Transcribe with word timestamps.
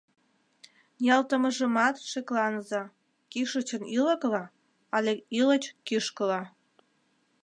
Ниялтымыжымат 1.01 1.95
шекланыза: 2.09 2.81
кӱшычын 3.31 3.83
ӱлыкыла 3.97 4.43
але 4.95 5.11
ӱлыч 5.39 5.63
кӱшкыла. 5.87 6.41